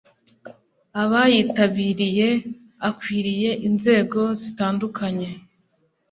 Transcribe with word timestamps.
Abayitabiriye 1.01 2.29
akwiriye 2.89 3.51
inzego 3.67 4.19
zitandukanye 4.41 5.29